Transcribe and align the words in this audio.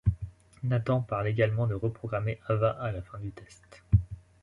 Nathan 0.63 1.01
parle 1.01 1.27
également 1.27 1.67
de 1.67 1.75
reprogrammer 1.75 2.39
Ava 2.47 2.71
à 2.71 2.91
la 2.91 3.03
fin 3.03 3.19
du 3.19 3.31
test. 3.31 3.83